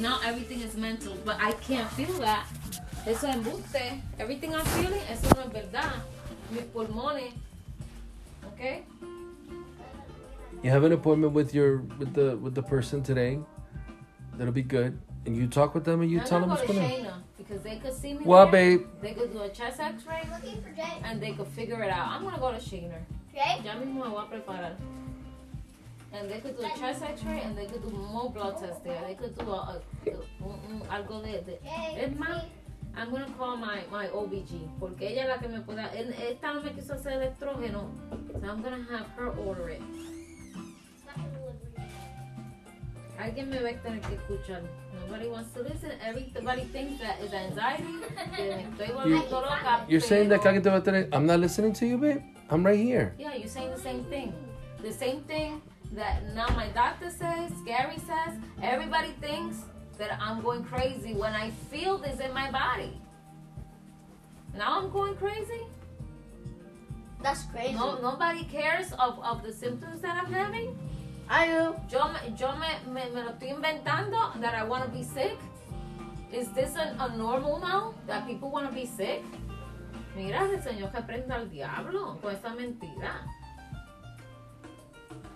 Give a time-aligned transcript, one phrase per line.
[0.00, 2.46] now everything is mental, but I can't feel that.
[3.06, 4.02] Eso es embuste.
[4.18, 5.92] Everything I'm feeling, eso no es verdad.
[6.50, 7.32] Mis pulmones.
[8.54, 8.82] Okay?
[10.62, 13.38] You have an appointment with your with the with the person today.
[14.36, 14.98] That'll be good.
[15.24, 17.06] And you talk with them and you I'm tell them gonna what's go to going
[17.06, 17.12] on.
[17.12, 18.20] Shayna because they could see me.
[18.24, 18.78] Well, there.
[18.78, 18.86] babe.
[19.00, 20.98] They could do a chest X-ray Looking for Jay.
[21.04, 22.08] and they could figure it out.
[22.08, 22.98] I'm gonna go to Shayna.
[23.32, 23.60] Jay?
[23.64, 24.74] Ya mismo me voy a preparar.
[26.18, 29.00] And they could do a chest X-ray and they could do more blood tests there.
[29.06, 29.80] They could do a, a,
[30.10, 31.58] a- algo de, de.
[31.98, 32.44] Es más,
[32.96, 35.90] I'm gonna call my, my OBG porque ella es la que me pueda.
[35.94, 37.90] Esta no me quiso hacer el estrógeno,
[38.32, 39.82] so I'm gonna have her order it.
[43.18, 44.62] Alguien me va a tener que escuchar.
[45.06, 45.90] Nobody wants to listen.
[46.04, 47.84] Everybody thinks that is anxiety.
[48.36, 49.84] que estoy volviendo loca.
[49.88, 52.22] You're saying that alguien te va a tener- I'm not listening to you, babe.
[52.50, 53.14] I'm right here.
[53.18, 54.32] Yeah, you're saying the same thing.
[54.82, 55.62] The same thing
[55.96, 59.56] that now my doctor says, Gary says, everybody thinks
[59.98, 63.00] that I'm going crazy when I feel this in my body.
[64.54, 65.62] Now I'm going crazy?
[67.22, 67.74] That's crazy.
[67.74, 70.78] No, nobody cares of, of the symptoms that I'm having?
[71.28, 71.74] I do.
[71.90, 75.38] Yo, yo me, me, me lo estoy inventando that I want to be sick?
[76.30, 79.24] Is this a, a normal now that people want to be sick?
[80.14, 83.26] Mira, el Señor que prenda al diablo con esa mentira.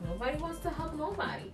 [0.07, 1.51] Nobody wants to help nobody.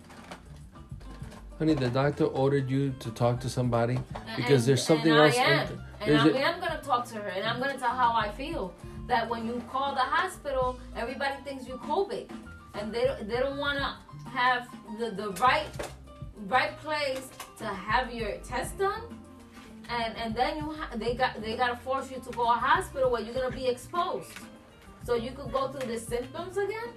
[1.58, 3.98] Honey, the doctor ordered you to talk to somebody
[4.36, 5.36] because And- there's something and else.
[5.38, 5.66] I am.
[5.68, 8.72] in- And I am gonna talk to her, and I'm gonna tell how I feel.
[9.08, 12.28] That when you call the hospital, everybody thinks you're COVID,
[12.74, 13.96] and they they don't wanna
[14.32, 15.68] have the, the right
[16.48, 19.02] right place to have your test done,
[19.88, 22.60] and and then you ha- they got they gotta force you to go to a
[22.70, 24.30] hospital where you're gonna be exposed,
[25.04, 26.90] so you could go through the symptoms again.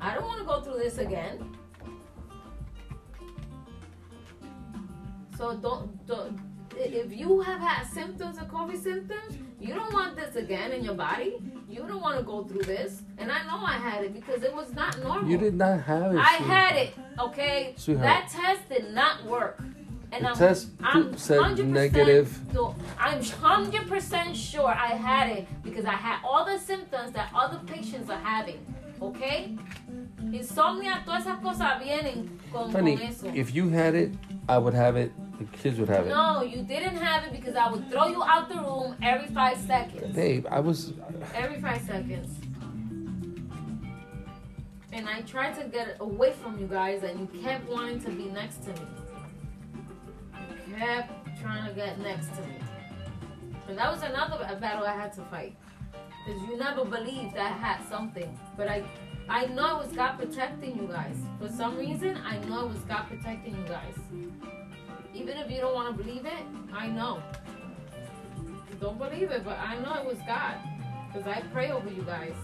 [0.00, 1.56] I don't want to go through this again.
[5.36, 6.40] So don't, don't
[6.78, 10.94] if you have had symptoms of COVID symptoms, you don't want this again in your
[10.94, 11.36] body.
[11.68, 13.02] You don't want to go through this.
[13.18, 15.28] And I know I had it because it was not normal.
[15.28, 16.18] You did not have it.
[16.18, 16.60] I sweetheart.
[16.60, 17.74] had it, okay?
[17.76, 18.06] Sweetheart.
[18.06, 19.62] That test did not work.
[20.12, 22.38] And The I'm, test I'm said 100% negative.
[22.98, 28.08] I'm 100% sure I had it because I had all the symptoms that other patients
[28.08, 28.64] are having,
[29.00, 29.56] okay?
[30.32, 33.26] Insomnia, todas esas cosas vienen con, Honey, con eso.
[33.34, 34.12] if you had it,
[34.48, 35.12] I would have it.
[35.38, 36.10] The kids would have it.
[36.10, 39.58] No, you didn't have it because I would throw you out the room every five
[39.58, 40.14] seconds.
[40.14, 40.94] Babe, I was.
[41.34, 42.38] Every five seconds.
[44.92, 48.24] And I tried to get away from you guys, and you kept wanting to be
[48.30, 48.86] next to me.
[50.68, 52.56] You kept trying to get next to me.
[53.68, 55.54] And that was another battle I had to fight.
[56.26, 58.36] Because you never believed I had something.
[58.56, 58.82] But I
[59.28, 61.16] I know it was God protecting you guys.
[61.40, 63.94] For some reason, I know it was God protecting you guys.
[65.14, 67.22] Even if you don't want to believe it, I know.
[68.80, 70.56] Don't believe it, but I know it was God.
[71.12, 72.34] Because I pray over you guys.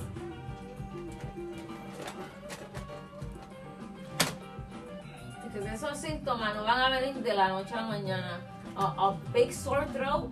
[5.45, 8.41] Because esos síntomas no van a venir de la noche a la mañana.
[8.77, 10.31] A, a big sore throat.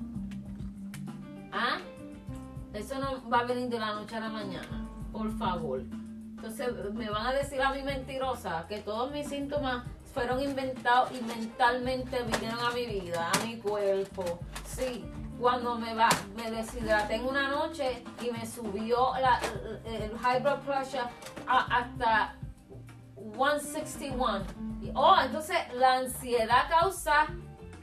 [2.73, 4.89] Eso no va a venir de la noche a la mañana.
[5.13, 5.81] Por favor.
[5.81, 11.23] Entonces me van a decir a mí mentirosa que todos mis síntomas fueron inventados y
[11.23, 14.41] mentalmente vinieron a mi vida, a mi cuerpo.
[14.67, 15.05] Sí,
[15.39, 19.41] cuando me va, me deshidraté en una noche y me subió la-
[19.85, 21.03] el high blood pressure
[21.47, 22.37] a- hasta
[23.37, 24.45] 161.
[24.83, 27.27] Y- Oh, entonces la ansiedad causa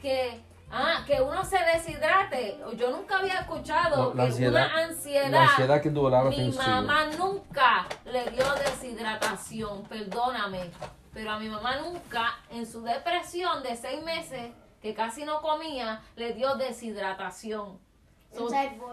[0.01, 2.59] que, ah, que uno se deshidrate.
[2.75, 5.29] Yo nunca había escuchado la que ansiedad- una ansiedad.
[5.31, 5.81] La ansiedad
[6.29, 10.71] Mi mamá nunca le dio deshidratación, perdóname.
[11.13, 14.51] Pero a mi mamá nunca, en su depresión de seis meses,
[14.81, 17.79] que casi no comía, le dio deshidratación.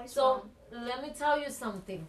[0.09, 2.01] So, let me tell you something.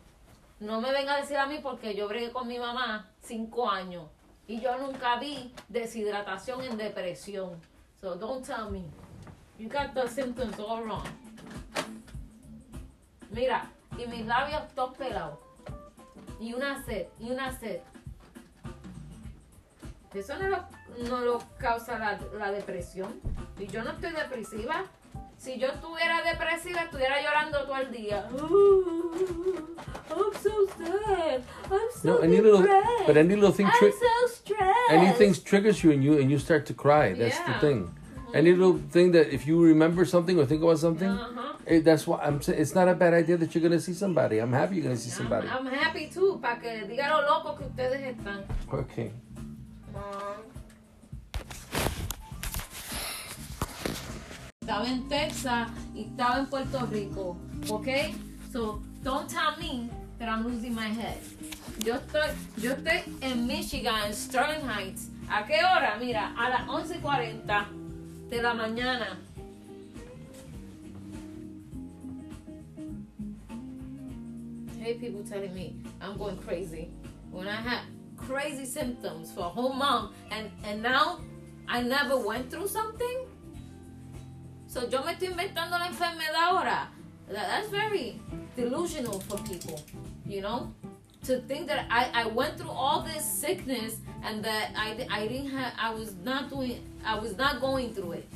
[0.60, 4.06] No me venga a decir a mí porque yo bregué con mi mamá cinco años.
[4.48, 7.60] Y yo nunca vi deshidratación en depresión.
[8.00, 8.84] So don't tell me.
[9.58, 11.06] You got the symptoms all wrong.
[13.32, 13.64] Mira,
[13.98, 15.40] y mis labios todos pelados.
[16.40, 17.80] Y una sed, y una sed.
[20.14, 20.58] Eso no lo,
[21.10, 23.20] no lo causa la, la depresión.
[23.60, 24.86] Y yo no estoy depresiva.
[25.38, 28.26] Si yo estuviera depresiva, estuviera llorando todo el día.
[30.10, 31.42] I'm so sad.
[31.70, 32.66] I'm so No, any little,
[33.06, 34.92] but any little thing, I'm tri- so stressed.
[34.92, 37.14] anything triggers you and you and you start to cry.
[37.14, 37.60] That's the Yeah.
[37.60, 37.96] thing.
[38.36, 41.54] Any little thing that if you remember something or think about something, Uh-huh.
[41.66, 44.40] eh, that's why I'm saying it's not a bad idea that you're gonna see somebody.
[44.44, 45.48] I'm happy you're gonna see somebody.
[45.48, 48.44] I'm, I'm happy too, para que diga lo loco que ustedes están.
[48.70, 49.12] Okay.
[54.62, 57.38] estaba en Texas y estaba en Puerto Rico.
[57.70, 57.88] ¿Ok?
[58.52, 59.90] So, don't tell me
[60.20, 61.18] that I'm losing my head.
[61.80, 65.10] Yo estoy, yo estoy en Michigan, en Sterling Heights.
[65.30, 65.98] ¿A qué hora?
[66.00, 67.66] Mira, a las 11.40
[68.30, 69.18] de la mañana.
[74.80, 76.90] Hey, people telling me I'm going crazy.
[77.32, 77.82] When I had
[78.18, 81.20] crazy symptoms for a whole month and, and now
[81.68, 83.26] I never went through something.
[84.68, 86.90] So yo me estoy inventando la enfermedad ahora.
[87.28, 88.20] That, that's very
[88.56, 89.82] delusional for people,
[90.26, 90.74] you know?
[91.26, 95.50] To think that I, I went through all this sickness and that I, I didn't
[95.50, 98.30] have, I was not doing, I was not going through it.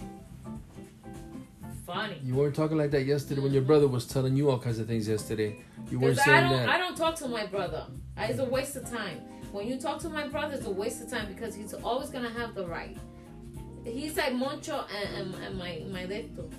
[1.86, 2.20] Funny.
[2.24, 4.88] You weren't talking like that yesterday when your brother was telling you all kinds of
[4.88, 5.56] things yesterday.
[5.92, 6.70] You weren't Because I saying don't, that.
[6.70, 7.86] I don't talk to my brother.
[8.18, 9.20] It's a waste of time.
[9.52, 12.30] When you talk to my brother, it's a waste of time because he's always gonna
[12.30, 12.96] have the right.
[13.84, 16.50] He's like Moncho and, and, and my my recto.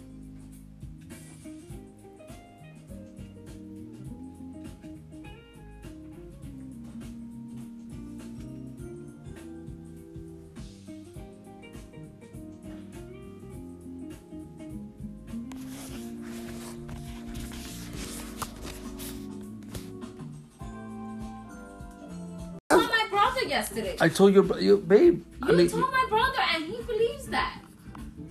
[23.51, 23.97] Yesterday.
[24.01, 25.23] I told your, bro- you, babe.
[25.47, 27.59] You I mean, told my brother, and he believes that.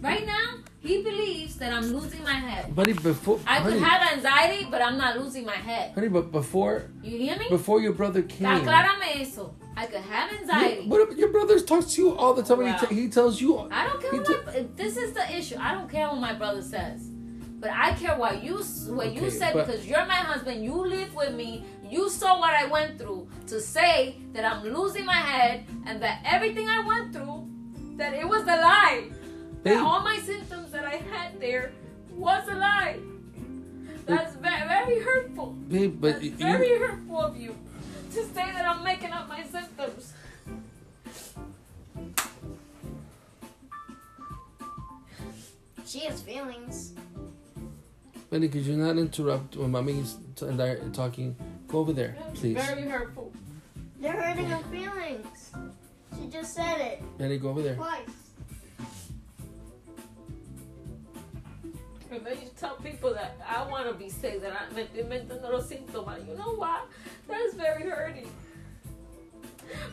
[0.01, 0.47] Right now,
[0.79, 2.73] he believes that I'm losing my head.
[2.73, 5.91] buddy, before, I honey, could have anxiety, but I'm not losing my head.
[5.93, 7.47] honey, but before, You hear me?
[7.49, 8.47] before your brother came.
[8.47, 9.53] Aclárame eso.
[9.75, 10.83] I could have anxiety.
[10.83, 12.61] You- what, your brother talks to you all the time.
[12.61, 13.51] and He, t- he tells you.
[13.71, 15.55] I don't care what t- my, this is the issue.
[15.59, 17.11] I don't care what my brother says.
[17.59, 18.57] But I care what you
[18.87, 20.63] what you said but- because you're my husband.
[20.63, 21.65] You live with me.
[21.83, 26.21] You saw what I went through to say that I'm losing my head and that
[26.23, 27.49] everything I went through,
[27.97, 29.09] that it was a lie.
[29.63, 31.73] That all my symptoms that I had there
[32.11, 32.99] was a lie.
[34.05, 35.47] That's very, very hurtful.
[35.67, 37.55] babe, but That's you, very hurtful of you
[38.13, 40.13] to say that I'm making up my symptoms.
[45.85, 46.93] She has feelings.
[48.29, 51.35] Benny, could you not interrupt when mommy's t- and I are talking?
[51.67, 52.55] Go over there, please.
[52.55, 53.31] very hurtful.
[53.99, 55.51] They're hurting her feelings.
[56.17, 57.75] She just said it Benny, go over there.
[57.75, 58.07] twice.
[62.11, 65.03] And then you tell people that I want to be sick, that I me estoy
[65.05, 66.27] inventando los síntomas.
[66.27, 66.87] You know what?
[67.27, 68.29] That's very hurting.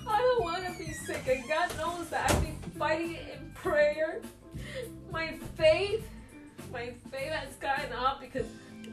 [0.09, 3.51] I don't want to be sick, and God knows that I've been fighting it in
[3.51, 4.23] prayer.
[5.13, 6.07] My faith,
[6.73, 8.47] my faith has gotten up because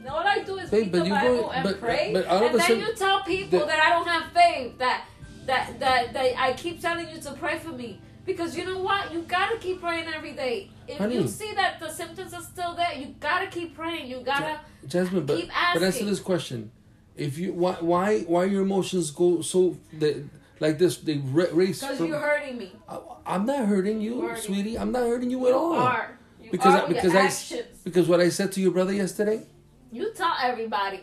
[0.08, 2.60] all I do is read the you Bible go- and but- pray, but of and
[2.60, 4.78] then you tell people the- that I don't have faith.
[4.78, 5.04] That
[5.46, 8.00] that that that I keep telling you to pray for me.
[8.26, 9.12] Because you know what?
[9.12, 10.70] You gotta keep praying every day.
[10.88, 11.16] If Honey.
[11.16, 14.06] you see that the symptoms are still there, you gotta keep praying.
[14.10, 16.70] You gotta Jasmine, but Keep but answer this question:
[17.16, 20.24] If you why why why your emotions go so they,
[20.60, 22.72] like this they ra- race because you're hurting me.
[22.88, 24.42] I, I'm not hurting you, Hurting.
[24.42, 24.78] sweetie.
[24.78, 25.74] I'm not hurting you at You all.
[25.74, 26.18] are.
[26.44, 27.14] You Because I- because
[27.52, 29.42] I- Because what I said to your brother yesterday.
[29.90, 31.00] You tell everybody.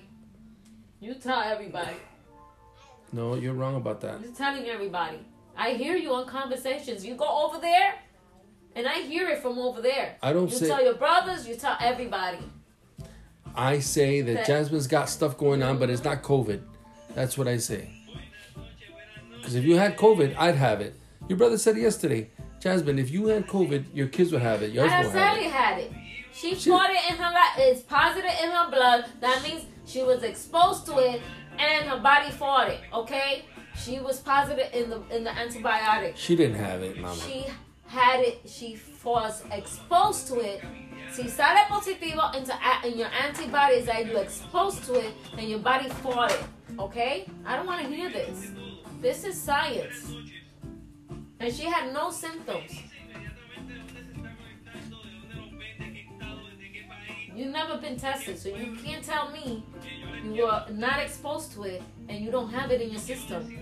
[0.99, 1.95] You tell everybody.
[3.11, 4.21] No, you're wrong about that.
[4.21, 5.19] You're telling everybody.
[5.57, 7.05] I hear you on conversations.
[7.05, 7.95] You go over there,
[8.75, 10.17] and I hear it from over there.
[10.21, 10.67] I don't You say.
[10.67, 11.47] tell your brothers.
[11.47, 12.38] You tell everybody.
[13.55, 16.62] I say that That- Jasmine's got stuff going on, but it's not COVID.
[17.15, 17.89] That's what I say.
[19.38, 20.93] Because if you had COVID, I'd have it.
[21.27, 22.29] Your brother said yesterday,
[22.62, 24.72] Jasmine, if you had COVID, your kids would have it.
[24.72, 25.51] Yours won't have Araceli it.
[25.51, 25.91] had it.
[26.34, 27.56] She She- fought it in her life.
[27.58, 29.06] It's positive in her blood.
[29.20, 31.22] That means she was exposed to it,
[31.58, 32.80] and her body fought it.
[32.94, 36.13] Okay, she was positive in the in the antibiotic.
[36.15, 37.15] She didn't have it, Mama.
[37.20, 37.46] She
[37.88, 38.41] had it.
[38.48, 40.63] She was exposed to it.
[41.12, 45.60] Si sale positivo into a- in your antibodies that you exposed to it, and your
[45.60, 46.44] body fought it.
[46.80, 48.51] Okay, I don't want to hear this.
[49.01, 50.13] This is science.
[51.41, 52.71] And she had no symptoms.
[57.36, 59.63] You've never been tested, so you can't tell me
[60.24, 63.57] you were not exposed to it and you don't have it in your system.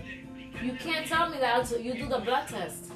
[0.62, 2.89] You can't tell me that until you do the blood test.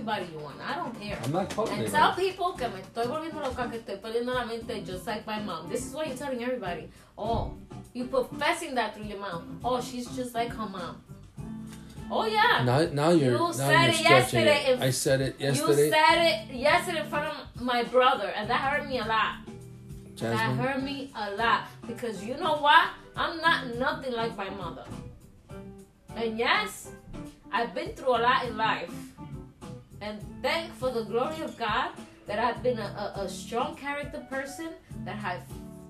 [0.00, 0.56] Everybody you want.
[0.66, 1.18] I don't care.
[1.22, 4.44] I'm not calling And tell people que me estoy volviendo loca, que estoy perdiendo la
[4.46, 5.68] mente just like my mom.
[5.68, 6.88] This is what you're telling everybody.
[7.18, 7.52] Oh,
[7.92, 9.42] you professing that through your mouth.
[9.64, 11.02] Oh, she's just like her mom.
[12.10, 12.64] Oh yeah.
[12.64, 14.76] Now, now you're You now said you're it stretching yesterday it.
[14.78, 15.84] in- I said it yesterday.
[15.84, 16.18] You said
[16.50, 19.34] it yesterday in front of my brother, and that hurt me a lot.
[20.16, 20.56] Jasmine?
[20.56, 22.88] That hurt me a lot because you know what?
[23.16, 24.84] I'm not nothing like my mother.
[26.16, 26.90] And yes,
[27.52, 28.90] I've been through a lot in life.
[30.00, 31.90] And thank for the glory of God
[32.26, 34.70] that I've been a, a, a strong character person
[35.04, 35.42] that I've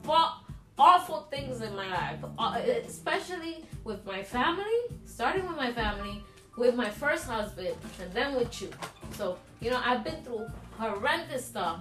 [0.02, 0.44] fought
[0.78, 6.24] awful things in my life, uh, especially with my family, starting with my family,
[6.56, 8.70] with my first husband, and then with you.
[9.12, 10.46] So, you know, I've been through
[10.78, 11.80] horrendous stuff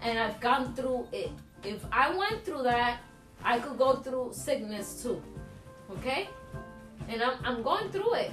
[0.00, 1.30] and I've gone through it.
[1.62, 3.00] If I went through that,
[3.44, 5.22] I could go through sickness too.
[5.98, 6.28] Okay?
[7.08, 8.32] And I'm, I'm going through it.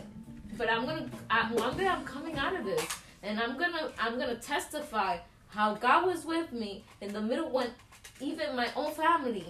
[0.57, 2.83] But I'm gonna I, one day I'm coming out of this
[3.23, 7.69] and I'm gonna I'm gonna testify how God was with me in the middle when
[8.19, 9.45] even my own family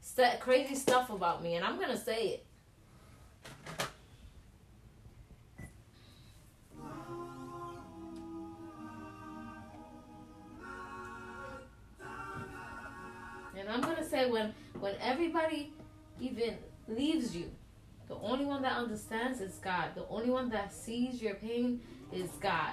[0.00, 2.46] said crazy stuff about me and I'm gonna say it.
[13.58, 15.72] And I'm gonna say when when everybody
[16.20, 16.56] even
[16.88, 17.50] leaves you,
[18.08, 19.90] the only one that understands is God.
[19.94, 21.80] The only one that sees your pain
[22.12, 22.72] is God.